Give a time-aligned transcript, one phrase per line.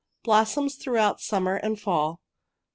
[0.23, 2.21] Blossoms throughout summer and fall.